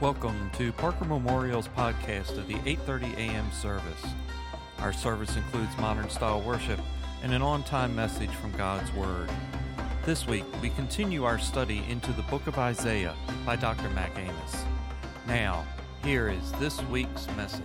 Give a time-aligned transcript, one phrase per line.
[0.00, 3.50] Welcome to Parker Memorial's podcast of the 8:30 a.m.
[3.50, 4.04] service.
[4.78, 6.78] Our service includes modern style worship
[7.24, 9.28] and an on-time message from God's word.
[10.06, 13.12] This week, we continue our study into the book of Isaiah
[13.44, 13.90] by Dr.
[13.90, 14.64] Mac Amos.
[15.26, 15.66] Now,
[16.04, 17.64] here is this week's message.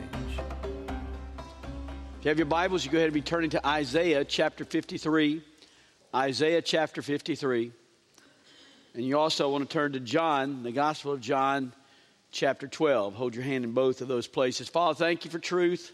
[2.17, 5.43] If you have your Bibles, you go ahead and be turning to Isaiah chapter 53.
[6.15, 7.71] Isaiah chapter 53.
[8.95, 11.73] And you also want to turn to John, the Gospel of John,
[12.33, 13.13] chapter 12.
[13.13, 14.67] Hold your hand in both of those places.
[14.67, 15.93] Father, thank you for truth.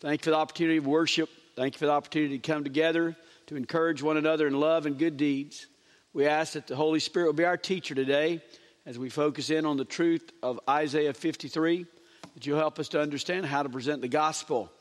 [0.00, 1.28] Thank you for the opportunity of worship.
[1.56, 3.14] Thank you for the opportunity to come together
[3.46, 5.66] to encourage one another in love and good deeds.
[6.14, 8.42] We ask that the Holy Spirit will be our teacher today
[8.86, 11.86] as we focus in on the truth of Isaiah 53,
[12.34, 14.72] that you'll help us to understand how to present the gospel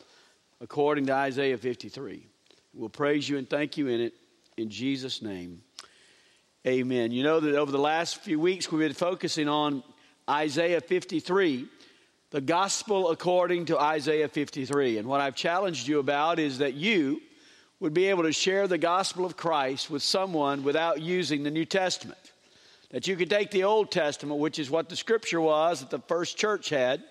[0.62, 2.26] according to Isaiah 53.
[2.74, 4.14] We'll praise you and thank you in it
[4.58, 5.62] in Jesus' name.
[6.66, 7.12] Amen.
[7.12, 9.84] You know that over the last few weeks we've been focusing on
[10.30, 11.68] Isaiah 53,
[12.32, 14.98] the gospel according to Isaiah 53.
[14.98, 17.22] And what I've challenged you about is that you
[17.80, 21.66] would be able to share the gospel of Christ with someone without using the New
[21.66, 22.32] Testament.
[22.92, 26.00] That you could take the Old Testament, which is what the scripture was that the
[26.00, 27.04] first church had,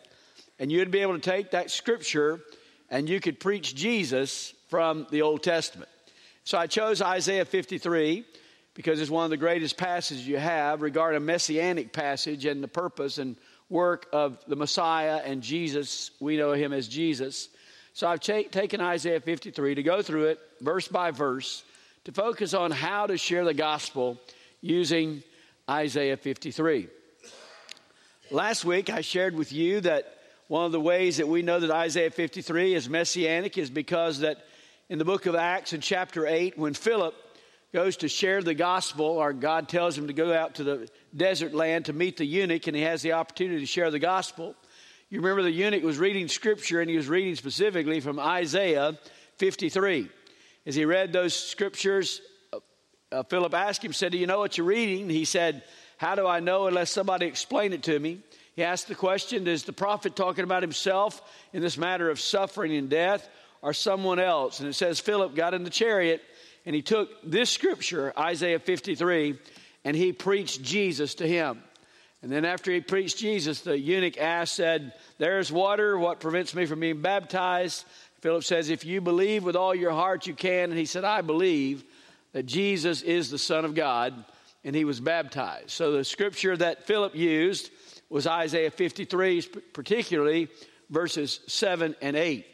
[0.58, 2.40] and you'd be able to take that scripture
[2.88, 5.90] and you could preach Jesus from the Old Testament.
[6.44, 8.24] So I chose Isaiah 53
[8.74, 12.68] because it's one of the greatest passages you have regarding a messianic passage and the
[12.68, 13.36] purpose and
[13.68, 16.10] work of the Messiah and Jesus.
[16.20, 17.48] We know him as Jesus.
[17.94, 21.64] So I've taken Isaiah 53 to go through it verse by verse
[22.04, 24.18] to focus on how to share the gospel
[24.60, 25.22] using
[25.68, 26.88] Isaiah 53.
[28.30, 31.70] Last week I shared with you that one of the ways that we know that
[31.70, 34.44] Isaiah 53 is messianic is because that
[34.88, 37.14] in the book of Acts in chapter 8 when Philip
[37.72, 41.54] goes to share the gospel, or God tells him to go out to the desert
[41.54, 44.54] land to meet the eunuch, and he has the opportunity to share the gospel.
[45.08, 48.98] You remember the eunuch was reading scripture, and he was reading specifically from Isaiah
[49.38, 50.10] 53.
[50.66, 52.20] As he read those scriptures,
[52.52, 52.58] uh,
[53.10, 55.08] uh, Philip asked him, said, Do you know what you're reading?
[55.08, 55.62] He said,
[55.96, 58.20] How do I know unless somebody explain it to me?
[58.54, 61.22] He asked the question, Is the prophet talking about himself
[61.54, 63.28] in this matter of suffering and death,
[63.62, 64.60] or someone else?
[64.60, 66.22] And it says, Philip got in the chariot
[66.64, 69.38] and he took this scripture, Isaiah 53,
[69.84, 71.62] and he preached Jesus to him.
[72.22, 75.98] And then after he preached Jesus, the eunuch asked, said, There's water.
[75.98, 77.84] What prevents me from being baptized?
[78.20, 80.70] Philip says, If you believe with all your heart, you can.
[80.70, 81.82] And he said, I believe
[82.32, 84.24] that Jesus is the Son of God.
[84.64, 85.70] And he was baptized.
[85.70, 87.70] So the scripture that Philip used
[88.08, 90.48] was Isaiah 53, particularly
[90.88, 92.46] verses 7 and 8.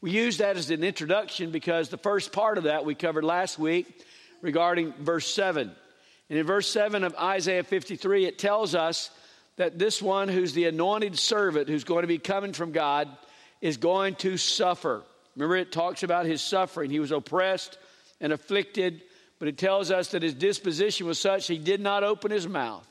[0.00, 3.58] We use that as an introduction because the first part of that we covered last
[3.58, 4.04] week
[4.42, 5.70] regarding verse 7.
[6.28, 9.10] And in verse 7 of Isaiah 53, it tells us
[9.56, 13.08] that this one who's the anointed servant who's going to be coming from God
[13.60, 15.02] is going to suffer.
[15.34, 16.90] Remember, it talks about his suffering.
[16.90, 17.78] He was oppressed
[18.20, 19.02] and afflicted,
[19.38, 22.86] but it tells us that his disposition was such he did not open his mouth.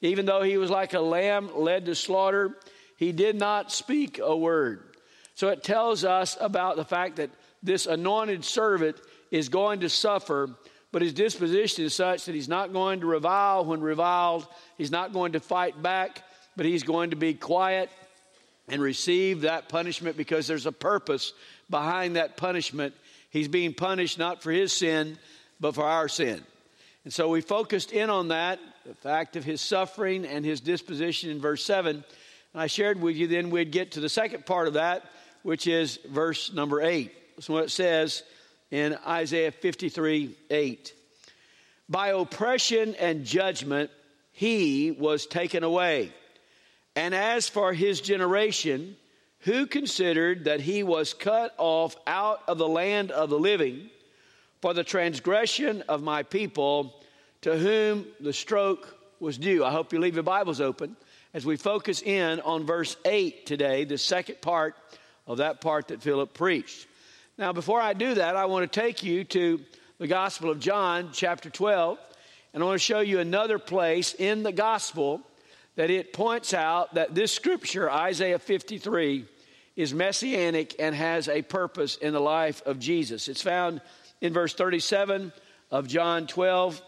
[0.00, 2.58] Even though he was like a lamb led to slaughter,
[2.96, 4.91] he did not speak a word.
[5.34, 7.30] So it tells us about the fact that
[7.62, 8.96] this anointed servant
[9.30, 10.50] is going to suffer,
[10.90, 15.12] but his disposition is such that he's not going to revile when reviled, he's not
[15.12, 16.22] going to fight back,
[16.56, 17.90] but he's going to be quiet
[18.68, 21.32] and receive that punishment because there's a purpose
[21.70, 22.94] behind that punishment.
[23.30, 25.18] He's being punished not for his sin,
[25.60, 26.42] but for our sin.
[27.04, 31.30] And so we focused in on that, the fact of his suffering and his disposition
[31.30, 31.96] in verse 7.
[31.96, 32.04] And
[32.62, 35.04] I shared with you then we'd get to the second part of that,
[35.42, 37.12] which is verse number 8.
[37.40, 38.22] So what it says
[38.70, 40.94] in Isaiah 53 8.
[41.88, 43.90] By oppression and judgment
[44.32, 46.12] he was taken away.
[46.96, 48.96] And as for his generation,
[49.40, 53.90] who considered that he was cut off out of the land of the living
[54.60, 56.94] for the transgression of my people,
[57.40, 59.64] to whom the stroke was due?
[59.64, 60.96] I hope you leave your Bibles open
[61.34, 64.76] as we focus in on verse 8 today, the second part
[65.26, 66.86] of that part that Philip preached.
[67.38, 69.60] Now, before I do that, I want to take you to
[69.98, 71.98] the Gospel of John, chapter 12,
[72.52, 75.22] and I want to show you another place in the Gospel
[75.76, 79.26] that it points out that this scripture, Isaiah 53,
[79.76, 83.28] is messianic and has a purpose in the life of Jesus.
[83.28, 83.80] It's found
[84.20, 85.32] in verse 37
[85.70, 86.82] of John 12.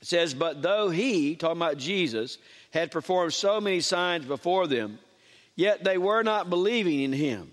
[0.00, 2.38] It says, But though he, talking about Jesus,
[2.72, 4.98] had performed so many signs before them,
[5.60, 7.50] Yet they were not believing in him,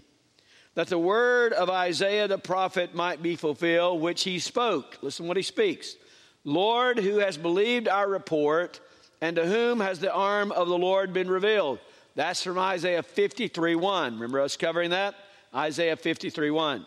[0.75, 4.97] that the word of Isaiah the prophet might be fulfilled, which he spoke.
[5.01, 5.97] Listen what he speaks.
[6.45, 8.79] Lord, who has believed our report,
[9.19, 11.79] and to whom has the arm of the Lord been revealed?
[12.15, 14.13] That's from Isaiah 53 1.
[14.13, 15.13] Remember us covering that?
[15.53, 16.85] Isaiah 53 1.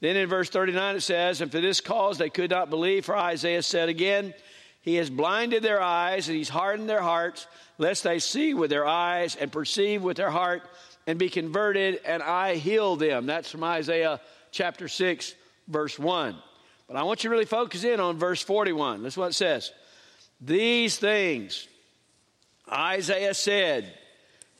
[0.00, 3.16] Then in verse 39 it says, And for this cause they could not believe, for
[3.16, 4.34] Isaiah said again,
[4.82, 7.46] He has blinded their eyes, and He's hardened their hearts,
[7.78, 10.62] lest they see with their eyes and perceive with their heart
[11.06, 13.26] and be converted, and I heal them.
[13.26, 14.20] That's from Isaiah
[14.52, 15.34] chapter 6,
[15.68, 16.36] verse 1.
[16.88, 19.02] But I want you to really focus in on verse 41.
[19.02, 19.72] That's what it says.
[20.40, 21.68] These things
[22.70, 23.92] Isaiah said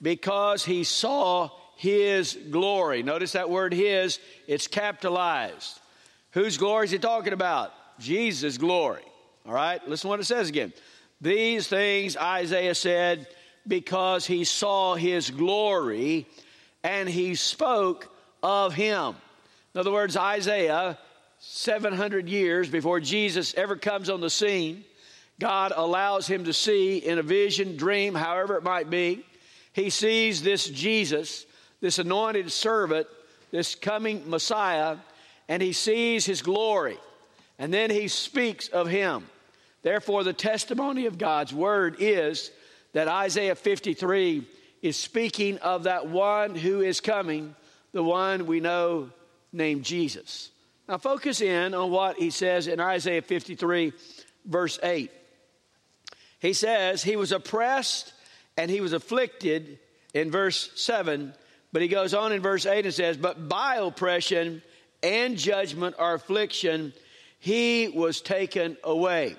[0.03, 3.03] because he saw his glory.
[3.03, 5.79] Notice that word his, it's capitalized.
[6.33, 7.73] Whose glory is he talking about?
[7.99, 9.03] Jesus' glory.
[9.50, 10.73] All right, listen what it says again.
[11.20, 13.26] These things Isaiah said
[13.67, 16.29] because he saw his glory
[16.85, 18.14] and he spoke
[18.44, 19.17] of him.
[19.75, 20.97] In other words, Isaiah,
[21.41, 24.85] 700 years before Jesus ever comes on the scene,
[25.41, 29.26] God allows him to see in a vision, dream, however it might be.
[29.73, 31.44] He sees this Jesus,
[31.81, 33.08] this anointed servant,
[33.50, 34.99] this coming Messiah,
[35.49, 36.99] and he sees his glory.
[37.58, 39.26] And then he speaks of him.
[39.82, 42.50] Therefore, the testimony of God's word is
[42.93, 44.47] that Isaiah 53
[44.82, 47.55] is speaking of that one who is coming,
[47.93, 49.11] the one we know
[49.53, 50.50] named Jesus.
[50.88, 53.93] Now, focus in on what he says in Isaiah 53,
[54.44, 55.11] verse 8.
[56.41, 58.12] He says, He was oppressed
[58.56, 59.79] and he was afflicted
[60.15, 61.33] in verse 7.
[61.73, 64.62] But he goes on in verse 8 and says, But by oppression
[65.03, 66.93] and judgment or affliction,
[67.38, 69.37] he was taken away.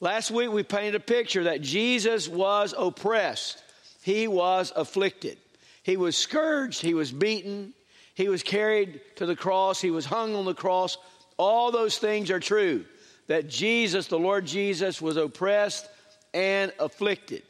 [0.00, 3.62] Last week we painted a picture that Jesus was oppressed,
[4.02, 5.38] he was afflicted,
[5.82, 7.74] he was scourged, he was beaten,
[8.14, 10.98] he was carried to the cross, he was hung on the cross.
[11.36, 12.84] All those things are true.
[13.28, 15.86] That Jesus, the Lord Jesus, was oppressed
[16.32, 17.42] and afflicted.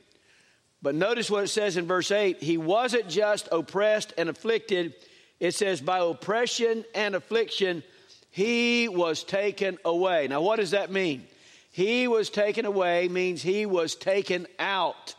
[0.83, 4.95] But notice what it says in verse 8 He wasn't just oppressed and afflicted,
[5.41, 7.83] it says, by oppression and affliction,
[8.31, 10.29] he was taken away.
[10.29, 11.27] Now, what does that mean?
[11.71, 15.15] He was taken away means he was taken out.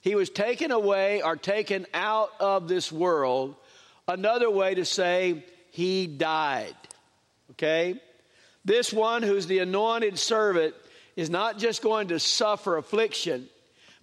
[0.00, 3.54] He was taken away or taken out of this world.
[4.08, 6.74] Another way to say he died.
[7.52, 8.00] Okay?
[8.64, 10.74] This one who's the anointed servant
[11.16, 13.48] is not just going to suffer affliction,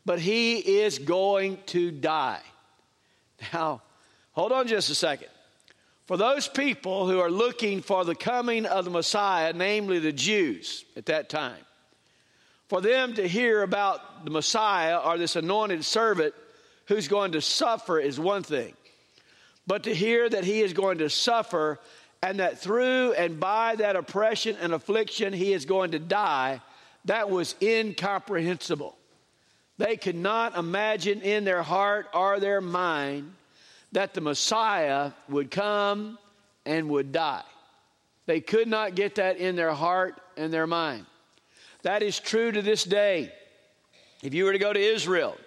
[0.06, 2.42] but he is going to die.
[3.54, 3.82] Now,
[4.32, 5.30] hold on just a second.
[6.06, 10.86] For those people who are looking for the coming of the Messiah, namely the Jews
[10.96, 11.60] at that time,
[12.68, 16.34] for them to hear about the Messiah or this anointed servant
[16.86, 18.74] who's going to suffer is one thing.
[19.66, 21.80] But to hear that he is going to suffer
[22.22, 26.62] and that through and by that oppression and affliction he is going to die,
[27.06, 28.98] that was incomprehensible.
[29.78, 33.34] They could not imagine in their heart or their mind
[33.92, 36.18] that the Messiah would come
[36.66, 37.44] and would die.
[38.25, 41.06] They could not get that in their heart and their mind.
[41.88, 43.31] That is true to this day.
[44.22, 45.38] If you were to go to Israel,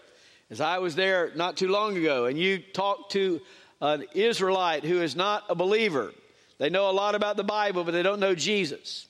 [0.48, 3.42] as I was there not too long ago, and you talk to
[3.82, 6.14] an Israelite who is not a believer,
[6.56, 9.06] they know a lot about the Bible, but they don't know Jesus.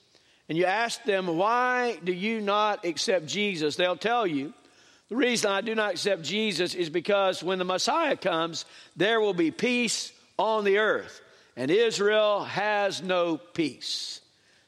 [0.49, 3.77] And you ask them, why do you not accept Jesus?
[3.77, 4.53] They'll tell you,
[5.07, 8.65] the reason I do not accept Jesus is because when the Messiah comes,
[8.97, 11.21] there will be peace on the earth,
[11.55, 14.19] and Israel has no peace.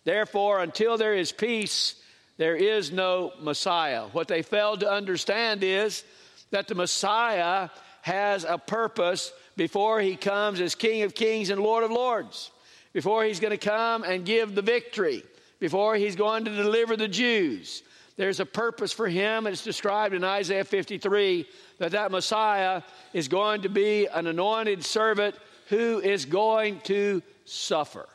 [0.05, 1.95] Therefore, until there is peace,
[2.37, 4.07] there is no Messiah.
[4.11, 6.03] What they failed to understand is
[6.51, 7.69] that the Messiah
[8.01, 12.51] has a purpose before he comes as King of Kings and Lord of Lords,
[12.91, 15.23] before he's going to come and give the victory,
[15.59, 17.83] before he's going to deliver the Jews.
[18.15, 21.47] There's a purpose for him, and it's described in Isaiah 53
[21.79, 25.35] that that Messiah is going to be an anointed servant
[25.67, 28.07] who is going to suffer.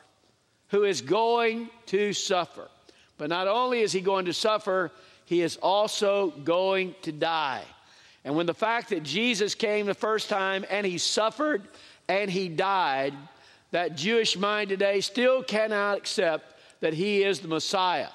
[0.69, 2.69] Who is going to suffer.
[3.19, 4.91] But not only is he going to suffer,
[5.25, 7.63] he is also going to die.
[8.25, 11.67] And when the fact that Jesus came the first time and he suffered
[12.07, 13.13] and he died,
[13.71, 18.07] that Jewish mind today still cannot accept that he is the Messiah.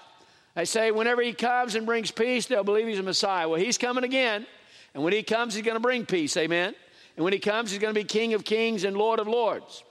[0.55, 3.49] They say whenever he comes and brings peace, they'll believe he's a Messiah.
[3.49, 4.47] Well, he's coming again.
[4.95, 6.37] And when he comes, he's going to bring peace.
[6.37, 6.75] Amen.
[7.17, 9.85] And when he comes, he's going to be King of kings and Lord of lords.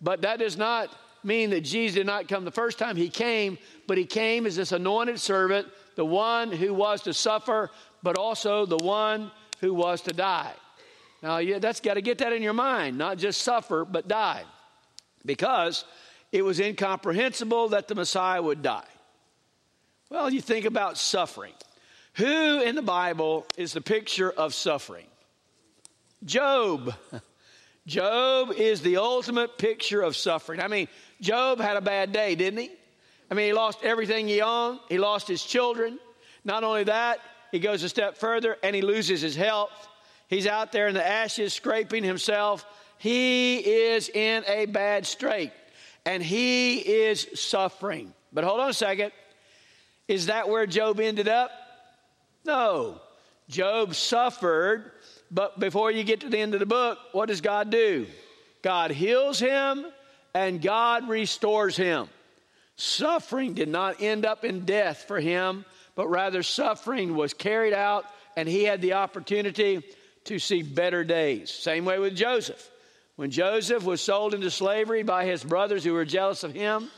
[0.00, 0.94] But that does not
[1.24, 2.96] mean that Jesus did not come the first time.
[2.96, 7.70] He came, but he came as this anointed servant, the one who was to suffer,
[8.02, 10.52] but also the one who was to die.
[11.22, 14.44] Now, yeah, that's got to get that in your mind, not just suffer, but die.
[15.26, 15.84] Because
[16.30, 18.86] it was incomprehensible that the Messiah would die.
[20.10, 21.52] Well, you think about suffering.
[22.14, 25.06] Who in the Bible is the picture of suffering?
[26.24, 26.94] Job.
[27.88, 30.60] Job is the ultimate picture of suffering.
[30.60, 30.88] I mean,
[31.22, 32.70] Job had a bad day, didn't he?
[33.30, 35.98] I mean, he lost everything he owned, he lost his children.
[36.44, 39.88] Not only that, he goes a step further and he loses his health.
[40.28, 42.66] He's out there in the ashes scraping himself.
[42.98, 45.52] He is in a bad strait
[46.04, 48.12] and he is suffering.
[48.34, 49.12] But hold on a second.
[50.06, 51.50] Is that where Job ended up?
[52.44, 53.00] No.
[53.48, 54.92] Job suffered,
[55.30, 58.06] but before you get to the end of the book, what does God do?
[58.62, 59.86] God heals him
[60.34, 62.08] and God restores him.
[62.76, 68.04] Suffering did not end up in death for him, but rather suffering was carried out
[68.36, 69.82] and he had the opportunity
[70.24, 71.50] to see better days.
[71.50, 72.70] Same way with Joseph.
[73.16, 76.88] When Joseph was sold into slavery by his brothers who were jealous of him,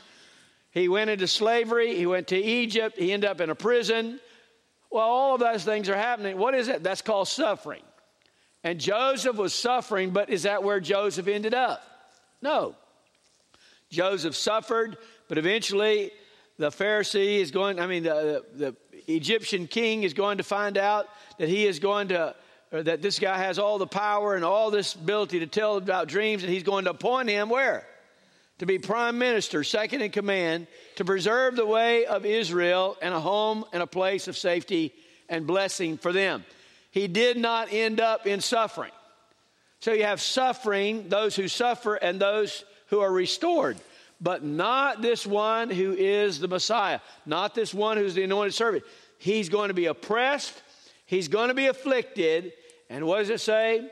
[0.69, 4.19] he went into slavery, he went to Egypt, he ended up in a prison.
[4.91, 6.37] Well, all of those things are happening.
[6.37, 6.83] What is it?
[6.83, 7.81] That's called suffering.
[8.63, 11.83] And Joseph was suffering, but is that where Joseph ended up?
[12.41, 12.75] No.
[13.89, 16.11] Joseph suffered, but eventually
[16.57, 20.77] the Pharisee is going, I mean, the, the, the Egyptian king is going to find
[20.77, 21.07] out
[21.39, 22.35] that he is going to
[22.71, 26.07] or that this guy has all the power and all this ability to tell about
[26.07, 27.85] dreams, and he's going to appoint him where?
[28.59, 33.19] To be prime minister, second in command, to preserve the way of Israel and a
[33.19, 34.93] home and a place of safety
[35.27, 36.45] and blessing for them.
[36.91, 38.91] He did not end up in suffering.
[39.79, 43.77] So you have suffering, those who suffer, and those who are restored.
[44.19, 48.83] But not this one who is the Messiah, not this one who's the anointed servant.
[49.17, 50.61] He's going to be oppressed,
[51.05, 52.53] he's going to be afflicted,
[52.89, 53.89] and what does it say?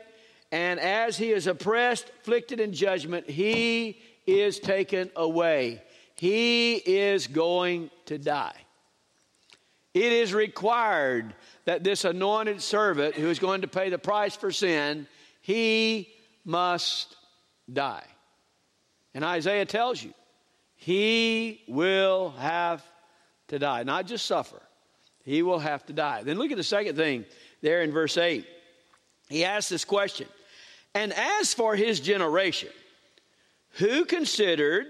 [0.52, 5.82] And as he is oppressed, afflicted in judgment, he is taken away.
[6.16, 8.54] He is going to die.
[9.92, 14.52] It is required that this anointed servant who is going to pay the price for
[14.52, 15.06] sin,
[15.40, 16.08] he
[16.44, 17.16] must
[17.70, 18.04] die.
[19.14, 20.14] And Isaiah tells you,
[20.76, 22.82] he will have
[23.48, 24.62] to die, not just suffer.
[25.24, 26.22] He will have to die.
[26.22, 27.24] Then look at the second thing
[27.60, 28.46] there in verse 8
[29.30, 30.26] he asks this question
[30.94, 32.68] And as for his generation,
[33.74, 34.86] who considered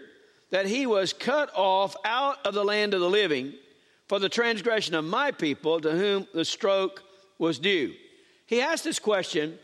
[0.51, 3.53] that he was cut off out of the land of the living
[4.11, 7.05] for the transgression of my people to whom the stroke
[7.39, 7.95] was due?
[8.45, 9.57] He asked this question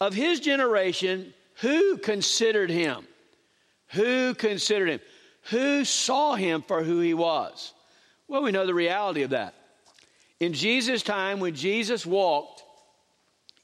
[0.00, 3.06] of his generation, who considered him?
[3.90, 5.00] Who considered him?
[5.42, 7.72] Who saw him for who he was?
[8.26, 9.54] Well, we know the reality of that.
[10.40, 12.64] In Jesus' time, when Jesus walked,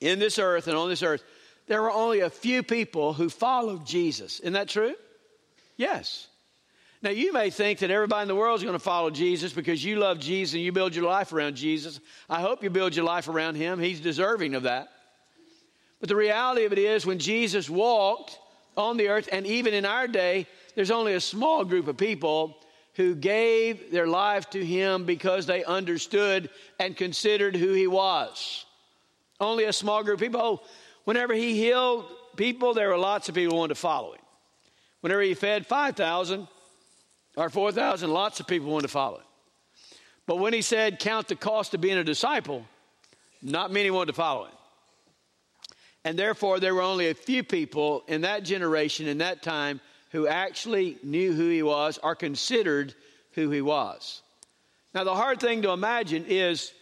[0.00, 1.24] in this earth and on this earth,
[1.66, 4.38] there were only a few people who followed Jesus.
[4.38, 4.94] Isn't that true?
[5.76, 6.28] Yes.
[7.02, 9.82] Now, you may think that everybody in the world is going to follow Jesus because
[9.82, 11.98] you love Jesus and you build your life around Jesus.
[12.28, 13.78] I hope you build your life around him.
[13.78, 14.88] He's deserving of that.
[16.00, 18.38] But the reality of it is, when Jesus walked
[18.76, 22.56] on the earth, and even in our day, there's only a small group of people
[22.94, 28.66] who gave their life to him because they understood and considered who he was.
[29.38, 30.40] Only a small group of people.
[30.42, 30.60] Oh,
[31.04, 32.04] whenever he healed
[32.36, 34.20] people, there were lots of people who wanted to follow him.
[35.00, 36.46] Whenever he fed 5,000
[37.36, 39.24] or 4,000, lots of people wanted to follow him.
[40.26, 42.64] But when he said, count the cost of being a disciple,
[43.42, 44.54] not many wanted to follow him.
[46.04, 49.80] And therefore, there were only a few people in that generation, in that time,
[50.12, 52.94] who actually knew who he was or considered
[53.32, 54.22] who he was.
[54.94, 56.72] Now, the hard thing to imagine is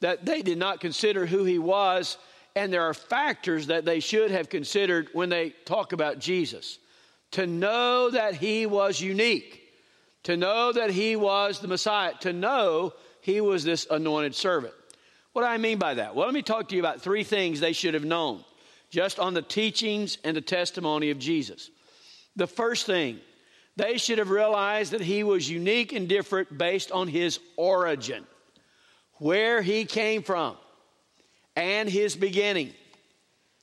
[0.00, 2.18] that they did not consider who he was,
[2.56, 6.78] and there are factors that they should have considered when they talk about Jesus.
[7.32, 9.61] To know that he was unique,
[10.24, 14.74] to know that he was the Messiah, to know he was this anointed servant.
[15.32, 16.14] What do I mean by that?
[16.14, 18.44] Well, let me talk to you about three things they should have known
[18.90, 21.70] just on the teachings and the testimony of Jesus.
[22.36, 23.20] The first thing,
[23.76, 28.26] they should have realized that he was unique and different based on his origin
[29.14, 30.56] where he came from
[31.56, 32.72] and his beginning.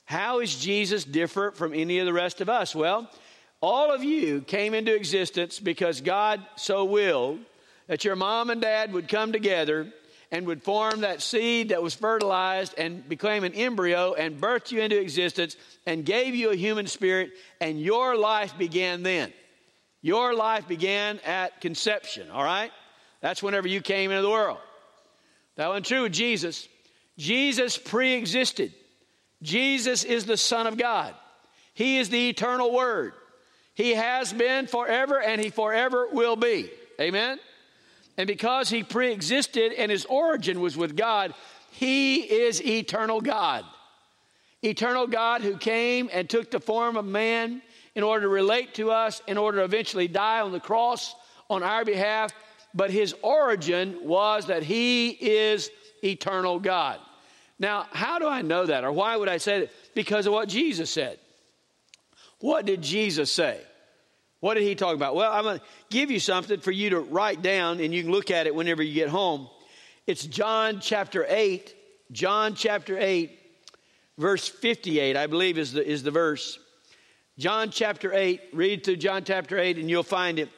[0.06, 2.74] How is Jesus different from any of the rest of us?
[2.74, 3.08] Well,
[3.62, 7.40] all of you came into existence because God so willed
[7.88, 9.92] that your mom and dad would come together
[10.32, 14.80] and would form that seed that was fertilized and became an embryo and birthed you
[14.80, 19.34] into existence and gave you a human spirit, and your life began then.
[20.02, 22.72] Your life began at conception, all right?
[23.22, 24.60] That's whenever you came into the world.
[25.56, 26.70] That wasn't true with Jesus.
[27.18, 28.74] Jesus pre existed.
[29.42, 31.14] Jesus is the Son of God.
[31.74, 33.14] He is the eternal Word.
[33.80, 36.70] He has been forever and He forever will be.
[37.00, 37.40] Amen?
[38.18, 41.34] And because He pre existed and His origin was with God,
[41.72, 43.64] He is eternal God.
[44.62, 47.62] Eternal God who came and took the form of man
[47.96, 51.16] in order to relate to us, in order to eventually die on the cross
[51.50, 52.34] on our behalf.
[52.74, 55.72] But his origin was that he is
[56.04, 57.00] eternal God.
[57.60, 58.84] Now, how do I know that?
[58.84, 59.72] Or why would I say it?
[59.96, 61.18] Because of what Jesus said.
[62.40, 63.62] What did Jesus say?
[64.40, 65.16] What did he talk about?
[65.16, 68.12] Well, I'm going to give you something for you to write down, and you can
[68.12, 69.50] look at it whenever you get home.
[70.08, 71.76] It's John chapter 8.
[72.12, 73.38] John chapter 8,
[74.18, 76.58] verse 58, I believe is the, is the verse.
[77.38, 80.50] John chapter 8, read through John chapter 8, and you'll find it.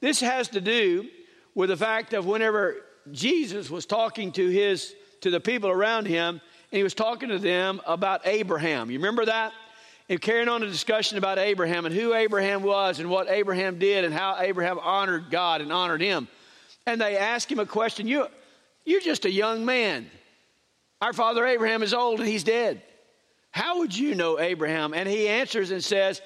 [0.00, 1.08] This has to do
[1.56, 2.76] with the fact of whenever
[3.10, 7.38] Jesus was talking to his to the people around him, and he was talking to
[7.38, 8.90] them about Abraham.
[8.90, 9.52] You remember that?
[10.10, 14.04] And carrying on a discussion about Abraham and who Abraham was and what Abraham did
[14.04, 16.26] and how Abraham honored God and honored him.
[16.84, 18.08] And they asked him a question.
[18.08, 18.26] You,
[18.84, 20.10] you're just a young man.
[21.00, 22.82] Our father Abraham is old and he's dead.
[23.52, 24.94] How would you know Abraham?
[24.94, 26.20] And he answers and says,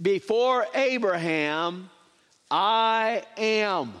[0.00, 1.88] Before Abraham,
[2.50, 3.94] I am.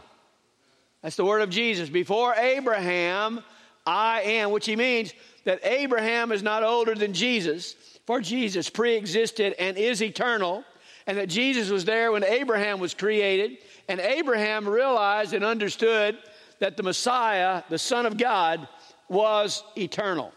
[1.00, 1.88] That's the word of Jesus.
[1.88, 3.42] Before Abraham,
[3.86, 7.74] I am, which he means that Abraham is not older than Jesus,
[8.06, 10.64] for Jesus pre existed and is eternal,
[11.06, 16.18] and that Jesus was there when Abraham was created, and Abraham realized and understood
[16.58, 18.68] that the Messiah, the Son of God,
[19.08, 20.32] was eternal.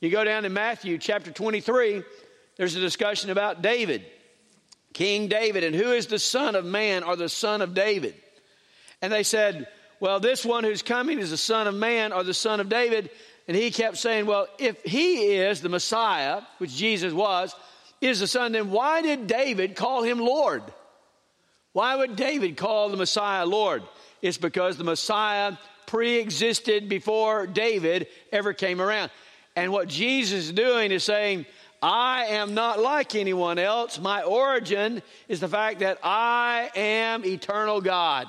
[0.00, 2.02] You go down to Matthew chapter 23,
[2.56, 4.04] there's a discussion about David,
[4.92, 8.14] King David, and who is the Son of Man or the Son of David.
[9.00, 9.68] And they said,
[10.00, 13.10] well, this one who's coming is the Son of Man or the Son of David.
[13.48, 17.54] And he kept saying, well, if he is the Messiah, which Jesus was,
[18.00, 20.62] is the Son, then why did David call him Lord?
[21.72, 23.82] Why would David call the Messiah Lord?
[24.22, 25.52] It's because the Messiah
[25.86, 29.10] pre existed before David ever came around.
[29.54, 31.46] And what Jesus is doing is saying,
[31.82, 33.98] I am not like anyone else.
[33.98, 38.26] My origin is the fact that I am eternal God.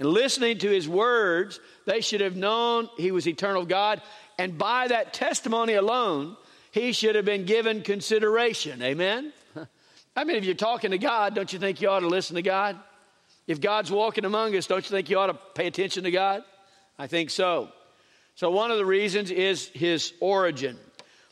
[0.00, 4.00] And listening to his words, they should have known he was eternal God.
[4.38, 6.38] And by that testimony alone,
[6.72, 8.82] he should have been given consideration.
[8.82, 9.34] Amen?
[10.16, 12.42] I mean, if you're talking to God, don't you think you ought to listen to
[12.42, 12.78] God?
[13.46, 16.44] If God's walking among us, don't you think you ought to pay attention to God?
[16.98, 17.68] I think so.
[18.36, 20.78] So, one of the reasons is his origin.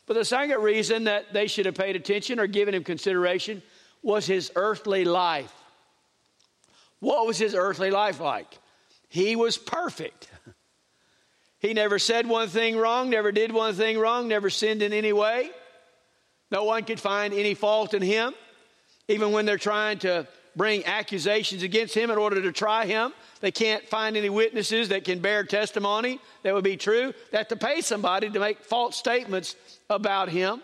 [0.07, 3.62] But the second reason that they should have paid attention or given him consideration
[4.02, 5.54] was his earthly life.
[7.01, 8.59] What was his earthly life like?
[9.09, 10.29] He was perfect.
[11.61, 15.13] He never said one thing wrong, never did one thing wrong, never sinned in any
[15.13, 15.51] way.
[16.51, 18.35] No one could find any fault in him.
[19.09, 23.51] Even when they're trying to bring accusations against him in order to try him, they
[23.51, 27.13] can't find any witnesses that can bear testimony that would be true.
[27.31, 29.57] They have to pay somebody to make false statements
[29.89, 30.63] about him.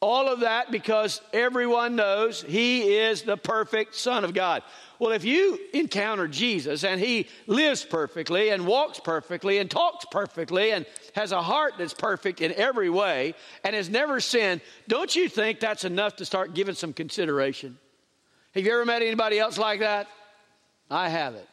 [0.00, 4.62] All of that because everyone knows he is the perfect Son of God.
[4.98, 10.72] Well, if you encounter Jesus and he lives perfectly and walks perfectly and talks perfectly
[10.72, 15.28] and has a heart that's perfect in every way and has never sinned, don't you
[15.30, 17.78] think that's enough to start giving some consideration?
[18.54, 20.08] Have you ever met anybody else like that?
[20.90, 21.48] I haven't.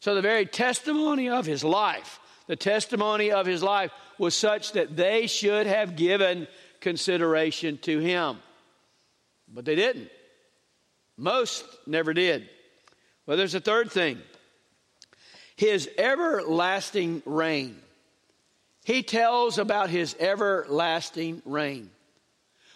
[0.00, 4.96] So the very testimony of his life, the testimony of his life was such that
[4.96, 6.48] they should have given
[6.82, 8.38] consideration to him.
[9.48, 10.10] But they didn't.
[11.16, 12.48] Most never did.
[13.26, 14.20] Well, there's a third thing
[15.56, 17.76] his everlasting reign.
[18.84, 21.90] He tells about his everlasting reign.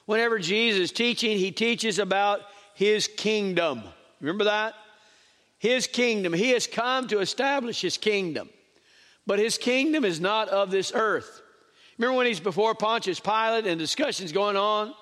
[0.04, 2.42] Whenever Jesus is teaching, he teaches about
[2.74, 3.82] his kingdom.
[4.20, 4.74] Remember that?
[5.58, 6.32] His kingdom.
[6.32, 8.50] He has come to establish his kingdom.
[9.26, 11.42] But his kingdom is not of this earth.
[11.98, 14.94] Remember when he's before Pontius Pilate and discussions going on?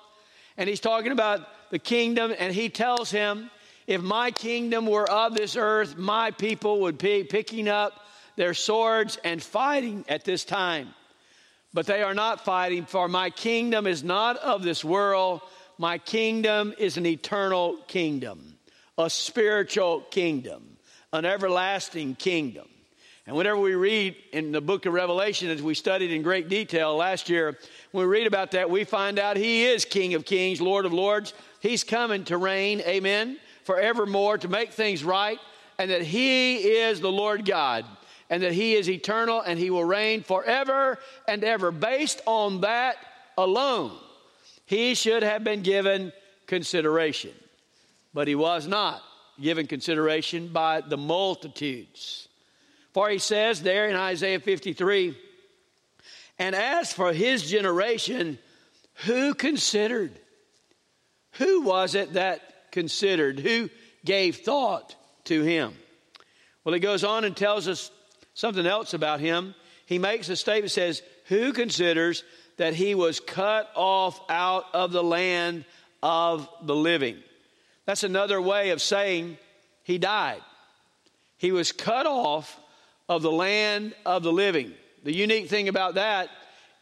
[0.57, 3.49] And he's talking about the kingdom, and he tells him,
[3.87, 7.93] If my kingdom were of this earth, my people would be picking up
[8.37, 10.93] their swords and fighting at this time.
[11.73, 15.41] But they are not fighting, for my kingdom is not of this world.
[15.77, 18.55] My kingdom is an eternal kingdom,
[18.97, 20.77] a spiritual kingdom,
[21.11, 22.67] an everlasting kingdom.
[23.27, 26.95] And whenever we read in the book of Revelation, as we studied in great detail
[26.95, 27.57] last year,
[27.91, 30.93] when we read about that, we find out He is King of kings, Lord of
[30.93, 31.33] lords.
[31.59, 35.39] He's coming to reign, amen, forevermore to make things right,
[35.79, 37.83] and that He is the Lord God,
[38.29, 41.71] and that He is eternal and He will reign forever and ever.
[41.71, 42.97] Based on that
[43.39, 43.97] alone,
[44.67, 46.13] He should have been given
[46.45, 47.31] consideration.
[48.13, 49.01] But He was not
[49.41, 52.27] given consideration by the multitudes.
[52.95, 55.17] For he says there in Isaiah 53,
[56.39, 58.39] and as for his generation,
[59.03, 60.17] Who considered?
[61.31, 63.37] Who was it that considered?
[63.37, 63.69] Who
[64.05, 65.73] gave thought to him?
[66.63, 67.91] Well, he goes on and tells us
[68.33, 69.55] something else about him.
[69.87, 72.23] He makes a statement says, Who considers
[72.55, 75.65] that he was cut off out of the land
[76.01, 77.17] of the living?
[77.83, 79.37] That's another way of saying
[79.83, 80.39] he died.
[81.35, 82.57] He was cut off
[83.07, 84.73] of the land of the living.
[85.03, 86.29] The unique thing about that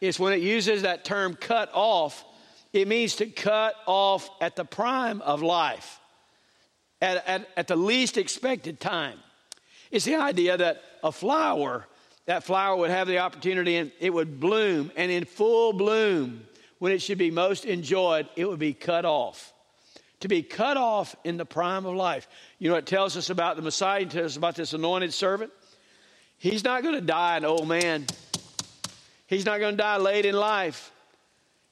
[0.00, 2.24] is when it uses that term cut off,
[2.72, 6.00] it means to cut off at the prime of life,
[7.00, 9.18] at, at, at the least expected time.
[9.90, 11.86] It's the idea that a flower,
[12.26, 16.46] that flower would have the opportunity and it would bloom, and in full bloom,
[16.78, 19.52] when it should be most enjoyed, it would be cut off.
[20.20, 22.26] To be cut off in the prime of life.
[22.58, 25.52] You know, it tells us about the Messiah, it tells us about this anointed servant.
[26.38, 28.06] He's not going to die an old man.
[29.26, 30.92] He's not going to die late in life.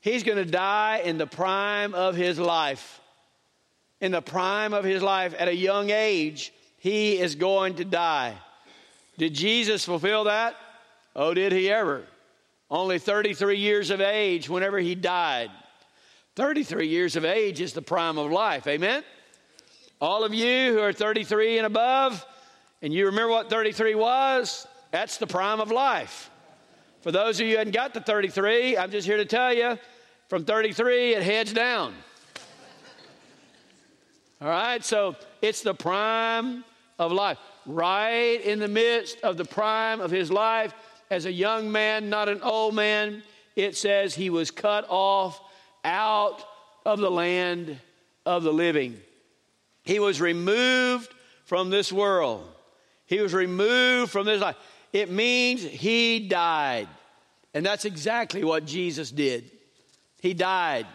[0.00, 3.00] He's going to die in the prime of his life.
[4.00, 8.34] In the prime of his life, at a young age, he is going to die.
[9.16, 10.56] Did Jesus fulfill that?
[11.14, 12.04] Oh, did he ever?
[12.70, 15.50] Only 33 years of age whenever he died.
[16.34, 18.66] 33 years of age is the prime of life.
[18.66, 19.04] Amen?
[20.00, 22.26] All of you who are 33 and above,
[22.82, 26.30] and you remember what 33 was, that's the prime of life.
[27.00, 29.78] For those of you who hadn't got to 33, I'm just here to tell you
[30.28, 31.94] from 33, it heads down.
[34.40, 36.64] All right, so it's the prime
[36.98, 37.38] of life.
[37.64, 40.74] Right in the midst of the prime of his life,
[41.10, 43.22] as a young man, not an old man,
[43.54, 45.40] it says he was cut off
[45.84, 46.42] out
[46.84, 47.78] of the land
[48.26, 48.98] of the living.
[49.84, 51.12] He was removed
[51.44, 52.48] from this world.
[53.12, 54.56] He was removed from this life.
[54.90, 56.88] It means he died.
[57.52, 59.50] And that's exactly what Jesus did.
[60.22, 60.86] He died.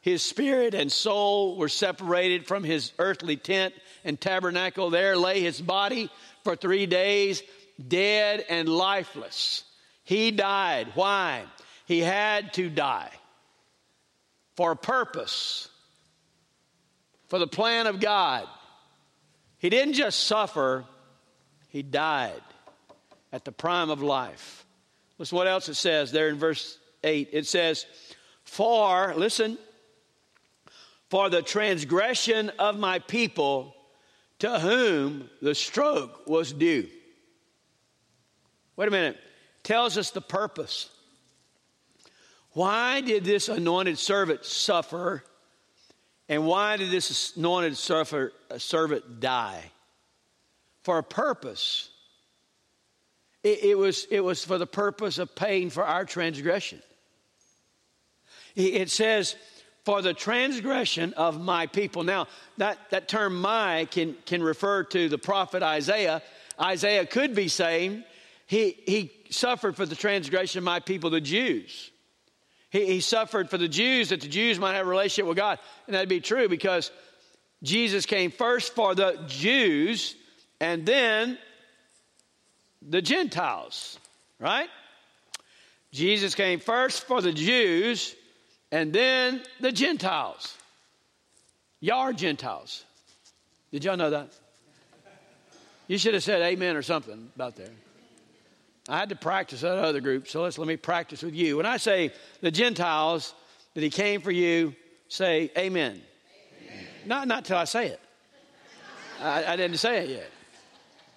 [0.00, 3.74] His spirit and soul were separated from his earthly tent
[4.04, 4.90] and tabernacle.
[4.90, 6.08] There lay his body
[6.44, 7.42] for three days,
[7.88, 9.64] dead and lifeless.
[10.04, 10.92] He died.
[10.94, 11.42] Why?
[11.86, 13.10] He had to die
[14.54, 15.68] for a purpose,
[17.26, 18.46] for the plan of God.
[19.58, 20.84] He didn't just suffer,
[21.68, 22.42] he died
[23.32, 24.64] at the prime of life.
[25.18, 27.30] Listen what else it says there in verse 8.
[27.32, 27.86] It says,
[28.44, 29.58] For, listen,
[31.08, 33.74] for the transgression of my people
[34.40, 36.88] to whom the stroke was due.
[38.76, 39.16] Wait a minute.
[39.62, 40.90] Tells us the purpose.
[42.52, 45.24] Why did this anointed servant suffer?
[46.28, 49.70] And why did this anointed servant die?
[50.86, 51.88] For a purpose.
[53.42, 56.80] It, it, was, it was for the purpose of paying for our transgression.
[58.54, 59.34] It says,
[59.84, 62.04] for the transgression of my people.
[62.04, 66.22] Now, that, that term my can, can refer to the prophet Isaiah.
[66.60, 68.04] Isaiah could be saying,
[68.46, 71.90] he, he suffered for the transgression of my people, the Jews.
[72.70, 75.58] He, he suffered for the Jews that the Jews might have a relationship with God.
[75.88, 76.92] And that'd be true because
[77.64, 80.14] Jesus came first for the Jews
[80.60, 81.38] and then
[82.88, 83.98] the Gentiles,
[84.38, 84.68] right?
[85.92, 88.14] Jesus came first for the Jews
[88.70, 90.56] and then the Gentiles.
[91.80, 92.84] Y'all are Gentiles.
[93.70, 94.32] Did y'all know that?
[95.88, 97.70] You should have said amen or something about there.
[98.88, 101.56] I had to practice that other group, so let's let me practice with you.
[101.56, 103.34] When I say the Gentiles
[103.74, 104.74] that he came for you,
[105.08, 106.00] say amen.
[106.62, 106.86] amen.
[107.04, 108.00] Not not till I say it.
[109.20, 110.30] I, I didn't say it yet.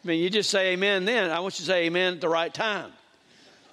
[0.03, 1.29] I mean, you just say amen then.
[1.29, 2.91] I want you to say amen at the right time.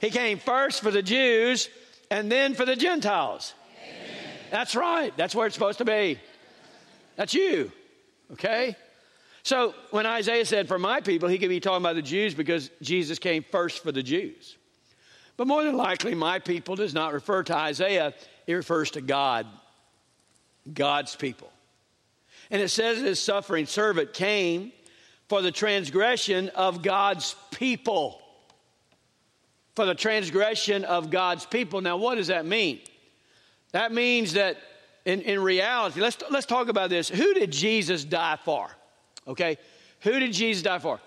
[0.01, 1.69] He came first for the Jews
[2.11, 3.55] and then for the Gentiles.
[3.83, 4.31] Amen.
[4.51, 5.17] That's right.
[5.17, 6.19] That's where it's supposed to be.
[7.17, 7.71] That's you.
[8.33, 8.77] Okay?
[9.43, 12.71] So when Isaiah said, For my people, he could be talking about the Jews because
[12.83, 14.57] Jesus came first for the Jews.
[15.37, 18.15] But more than likely, my people does not refer to Isaiah,
[18.47, 19.47] it refers to God,
[20.73, 21.53] God's people.
[22.51, 24.73] And it says his suffering servant came
[25.29, 28.21] for the transgression of God's people.
[29.75, 31.81] For the transgression of God's people.
[31.81, 32.81] Now, what does that mean?
[33.73, 34.57] That means that
[35.05, 37.09] in, in reality, let's, let's talk about this.
[37.09, 38.69] Who did Jesus die for?
[39.27, 39.59] Okay?
[40.01, 41.01] Who did Jesus die for?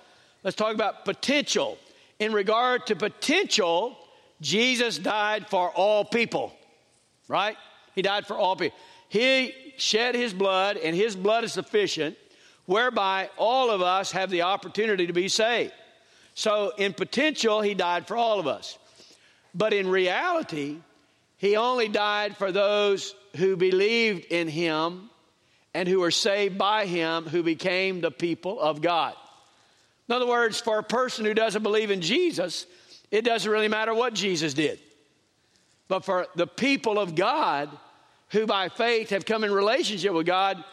[0.43, 1.77] Let's talk about potential.
[2.19, 3.97] In regard to potential,
[4.41, 6.53] Jesus died for all people,
[7.27, 7.57] right?
[7.95, 8.77] He died for all people.
[9.09, 12.17] He shed his blood, and his blood is sufficient,
[12.69, 15.73] whereby all of us have the opportunity to be saved.
[16.35, 18.77] So, in potential, he died for all of us.
[19.55, 20.77] But in reality,
[21.37, 25.09] He only died for those who believed in him
[25.73, 29.15] and who were saved by him, who became the people of God.
[30.07, 32.67] In other words, for a person who doesn't believe in Jesus,
[33.09, 34.79] it doesn't really matter what Jesus did.
[35.87, 37.69] But for the people of God,
[38.29, 40.63] who by faith have come in relationship with God,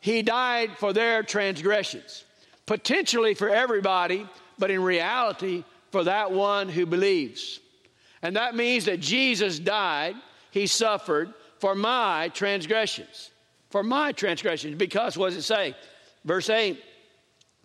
[0.00, 2.24] he died for their transgressions.
[2.66, 4.26] Potentially for everybody,
[4.58, 7.60] but in reality, for that one who believes.
[8.22, 10.16] And that means that Jesus died,
[10.50, 13.30] he suffered for my transgressions.
[13.70, 14.76] For my transgressions.
[14.76, 15.76] Because what does it say?
[16.24, 16.82] Verse 8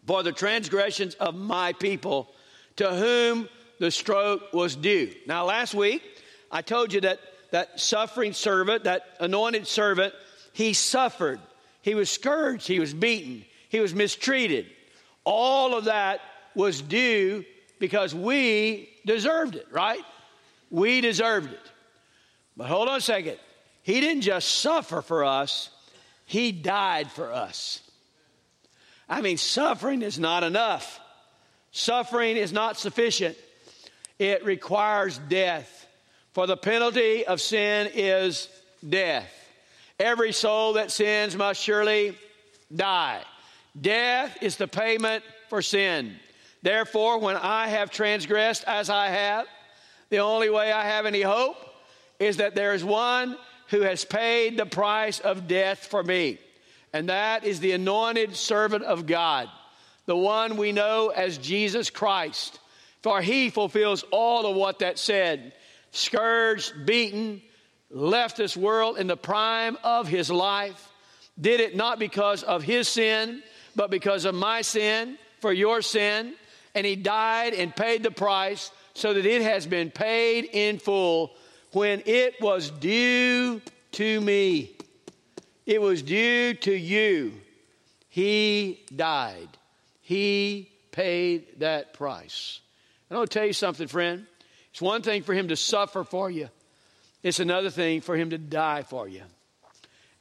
[0.06, 2.30] For the transgressions of my people,
[2.76, 5.14] to whom the stroke was due.
[5.26, 6.04] Now, last week,
[6.52, 7.20] I told you that
[7.52, 10.14] that suffering servant, that anointed servant,
[10.54, 11.40] he suffered.
[11.82, 14.68] He was scourged, he was beaten, he was mistreated.
[15.24, 16.22] All of that
[16.56, 17.46] was due
[17.80, 20.02] because we deserved it, right?
[20.70, 21.72] We deserved it.
[22.56, 23.38] But hold on a second.
[23.84, 25.70] He didn't just suffer for us,
[26.26, 27.82] He died for us.
[29.10, 31.00] I mean, suffering is not enough.
[31.72, 33.38] Suffering is not sufficient.
[34.20, 35.88] It requires death.
[36.34, 38.48] For the penalty of sin is
[38.88, 39.41] death.
[40.02, 42.18] Every soul that sins must surely
[42.76, 43.22] die.
[43.80, 46.16] Death is the payment for sin.
[46.64, 49.46] Therefore, when I have transgressed as I have,
[50.10, 51.56] the only way I have any hope
[52.20, 53.38] is that there is one
[53.68, 56.40] who has paid the price of death for me,
[56.94, 59.50] and that is the anointed servant of God,
[60.08, 62.60] the one we know as Jesus Christ.
[63.04, 65.54] For he fulfills all of what that said
[65.92, 67.44] scourged, beaten,
[67.92, 70.90] left this world in the prime of his life,
[71.40, 73.44] did it not because of his sin,
[73.76, 76.34] but because of my sin, for your sin.
[76.74, 81.32] And he died and paid the price so that it has been paid in full
[81.72, 83.62] when it was due
[83.94, 84.72] to me.
[85.66, 87.34] It was due to you.
[88.10, 89.48] He died.
[90.02, 92.60] He paid that price.
[93.10, 94.26] And I'll tell you something, friend.
[94.72, 96.50] It's one thing for him to suffer for you,
[97.24, 99.22] it's another thing for him to die for you.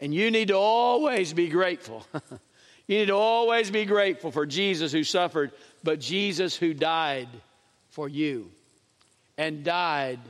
[0.01, 2.07] And you need to always be grateful.
[2.87, 7.29] you need to always be grateful for Jesus who suffered, but Jesus who died
[7.91, 8.51] for you
[9.37, 10.21] and died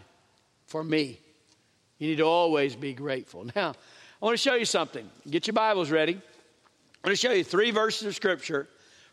[0.66, 1.18] for me.
[1.98, 3.46] You need to always be grateful.
[3.54, 3.74] Now,
[4.22, 5.08] I want to show you something.
[5.28, 6.14] Get your Bibles ready.
[6.14, 8.68] I want to show you three verses of Scripture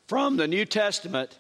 [0.08, 1.38] from the New Testament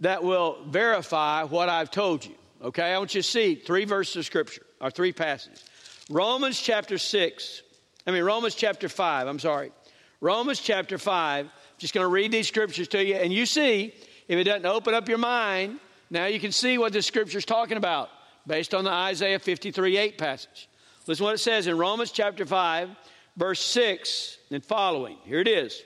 [0.00, 2.34] that will verify what I've told you.
[2.62, 5.64] Okay, I want you to see three verses of Scripture, or three passages.
[6.10, 7.62] Romans chapter 6,
[8.06, 9.72] I mean, Romans chapter 5, I'm sorry.
[10.20, 13.94] Romans chapter 5, just going to read these scriptures to you, and you see,
[14.28, 17.46] if it doesn't open up your mind, now you can see what this scripture is
[17.46, 18.10] talking about
[18.46, 20.68] based on the Isaiah 53 8 passage.
[21.06, 22.90] Listen what it says in Romans chapter 5,
[23.38, 25.16] verse 6 and following.
[25.24, 25.82] Here it is.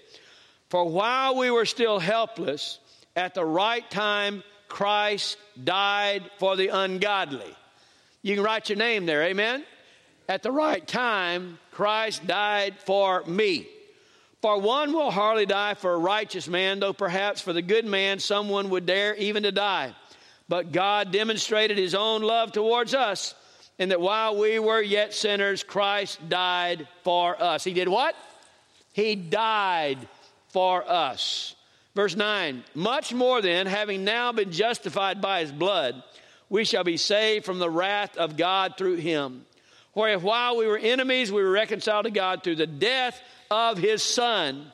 [0.70, 2.80] For while we were still helpless,
[3.14, 7.54] at the right time, Christ died for the ungodly.
[8.22, 9.64] You can write your name there, amen?
[10.28, 13.68] At the right time, Christ died for me.
[14.42, 18.18] For one will hardly die for a righteous man, though perhaps for the good man
[18.18, 19.94] someone would dare even to die.
[20.48, 23.34] But God demonstrated his own love towards us,
[23.78, 27.64] in that while we were yet sinners, Christ died for us.
[27.64, 28.14] He did what?
[28.92, 29.98] He died
[30.48, 31.54] for us.
[31.94, 36.02] Verse 9 Much more then, having now been justified by his blood,
[36.48, 39.44] we shall be saved from the wrath of God through him.
[39.94, 43.78] For if while we were enemies, we were reconciled to God through the death of
[43.78, 44.70] his Son,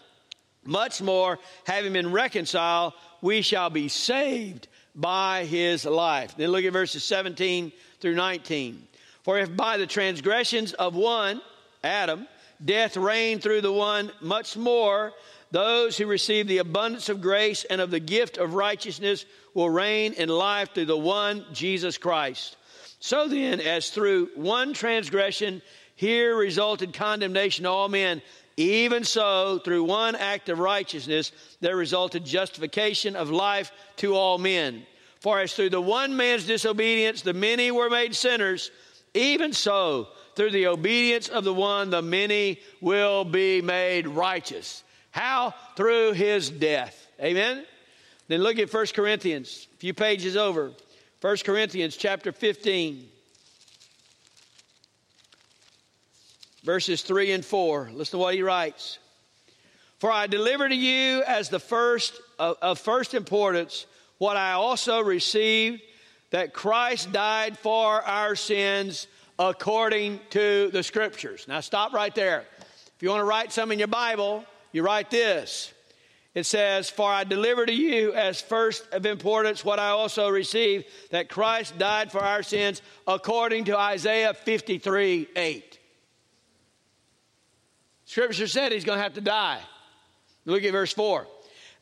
[0.65, 6.37] much more, having been reconciled, we shall be saved by his life.
[6.37, 8.87] Then look at verses 17 through 19.
[9.23, 11.41] For if by the transgressions of one,
[11.83, 12.29] Adam,
[12.63, 15.13] death reigned through the one, much more
[15.51, 20.13] those who receive the abundance of grace and of the gift of righteousness will reign
[20.13, 22.57] in life through the one Jesus Christ.
[22.99, 25.63] So then, as through one transgression
[25.95, 28.21] here resulted condemnation to all men,
[28.57, 34.87] even so, through one act of righteousness, there resulted justification of life to all men.
[35.21, 38.71] For as through the one man's disobedience the many were made sinners,
[39.13, 44.83] even so, through the obedience of the one, the many will be made righteous.
[45.11, 45.55] How?
[45.77, 47.09] Through his death.
[47.21, 47.65] Amen?
[48.29, 50.73] Then look at 1 Corinthians, a few pages over.
[51.21, 53.09] 1 Corinthians chapter 15,
[56.63, 57.91] verses 3 and 4.
[57.93, 58.99] Listen to what he writes.
[59.99, 63.87] For I deliver to you as the first of, of first importance
[64.19, 65.83] what I also received
[66.31, 69.07] that Christ died for our sins
[69.39, 71.47] according to the scriptures.
[71.49, 72.45] Now, stop right there.
[72.97, 75.73] If you want to write some in your Bible, you write this.
[76.35, 80.87] It says, For I deliver to you as first of importance what I also received,
[81.11, 85.79] that Christ died for our sins according to Isaiah 53 8.
[88.07, 89.61] Scripture said he's going to have to die.
[90.45, 91.27] Look at verse 4.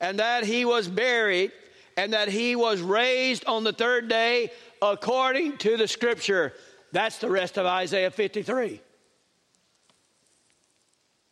[0.00, 1.52] And that he was buried,
[1.96, 4.50] and that he was raised on the third day
[4.82, 6.52] according to the Scripture.
[6.92, 8.80] That's the rest of Isaiah 53.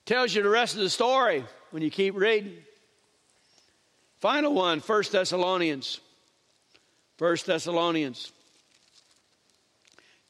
[0.07, 2.57] Tells you the rest of the story when you keep reading.
[4.21, 6.01] Final one, 1 Thessalonians.
[7.19, 8.33] 1 Thessalonians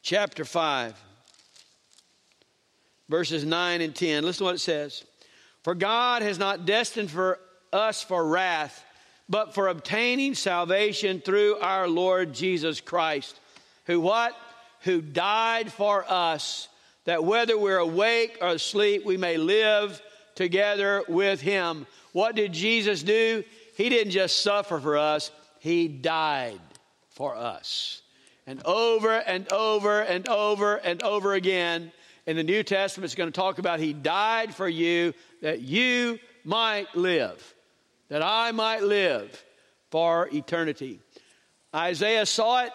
[0.02, 0.94] chapter 5,
[3.08, 4.24] verses 9 and 10.
[4.24, 5.04] Listen to what it says.
[5.62, 7.38] For God has not destined for
[7.72, 8.84] us for wrath,
[9.28, 13.38] but for obtaining salvation through our Lord Jesus Christ,
[13.84, 14.34] who what?
[14.80, 16.68] Who died for us,
[17.04, 20.00] that whether we're awake or asleep, we may live
[20.34, 21.86] together with him.
[22.12, 23.44] What did Jesus do?
[23.80, 26.60] He didn't just suffer for us, He died
[27.08, 28.02] for us.
[28.46, 31.90] And over and over and over and over again
[32.26, 36.18] in the New Testament, it's going to talk about He died for you that you
[36.44, 37.54] might live,
[38.10, 39.42] that I might live
[39.90, 41.00] for eternity.
[41.74, 42.72] Isaiah saw it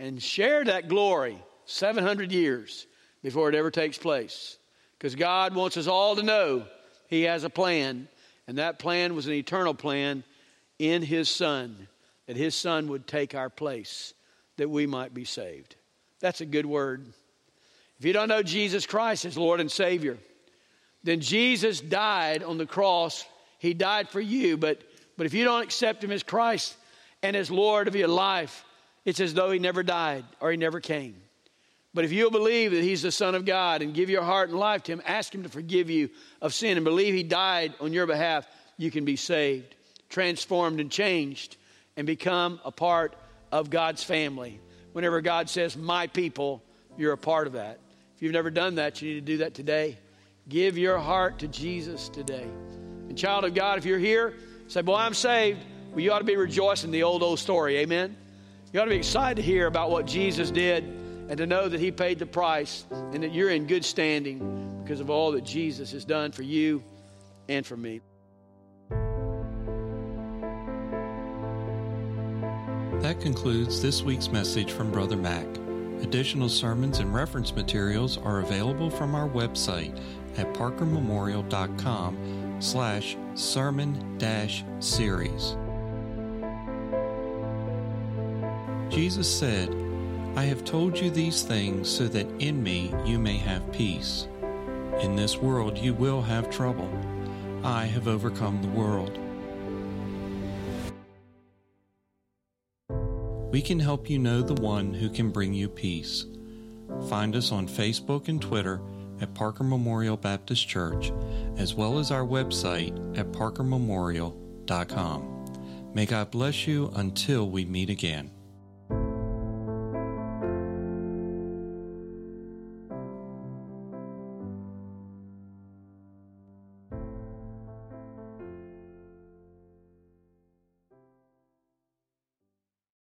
[0.00, 2.88] and shared that glory 700 years
[3.22, 4.58] before it ever takes place.
[4.98, 6.64] Because God wants us all to know
[7.06, 8.08] He has a plan
[8.46, 10.24] and that plan was an eternal plan
[10.78, 11.88] in His Son,
[12.26, 14.14] that His Son would take our place,
[14.56, 15.76] that we might be saved.
[16.20, 17.06] That's a good word.
[17.98, 20.18] If you don't know Jesus Christ as Lord and Savior,
[21.02, 23.24] then Jesus died on the cross.
[23.58, 24.80] He died for you, but,
[25.16, 26.76] but if you don't accept Him as Christ
[27.22, 28.64] and as Lord of your life,
[29.04, 31.16] it's as though He never died or He never came.
[31.94, 34.58] But if you'll believe that He's the Son of God and give your heart and
[34.58, 36.10] life to Him, ask Him to forgive you
[36.42, 39.76] of sin and believe He died on your behalf, you can be saved,
[40.10, 41.56] transformed, and changed
[41.96, 43.14] and become a part
[43.52, 44.60] of God's family.
[44.92, 46.62] Whenever God says, My people,
[46.98, 47.78] you're a part of that.
[48.16, 49.96] If you've never done that, you need to do that today.
[50.48, 52.46] Give your heart to Jesus today.
[53.08, 54.34] And, child of God, if you're here,
[54.66, 55.60] say, Boy, I'm saved.
[55.92, 57.78] Well, you ought to be rejoicing the old, old story.
[57.78, 58.16] Amen.
[58.72, 61.80] You ought to be excited to hear about what Jesus did and to know that
[61.80, 65.92] He paid the price and that you're in good standing because of all that Jesus
[65.92, 66.82] has done for you
[67.48, 68.00] and for me.
[73.00, 75.46] That concludes this week's message from Brother Mac.
[76.00, 79.98] Additional sermons and reference materials are available from our website
[80.38, 85.56] at parkermemorial.com slash sermon dash series.
[88.90, 89.83] Jesus said,
[90.36, 94.26] I have told you these things so that in me you may have peace.
[95.00, 96.90] In this world you will have trouble.
[97.62, 99.16] I have overcome the world.
[103.52, 106.26] We can help you know the one who can bring you peace.
[107.08, 108.80] Find us on Facebook and Twitter
[109.20, 111.12] at Parker Memorial Baptist Church,
[111.56, 115.92] as well as our website at parkermemorial.com.
[115.94, 118.33] May God bless you until we meet again.